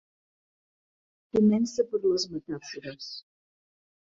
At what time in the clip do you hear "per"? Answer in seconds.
1.91-2.01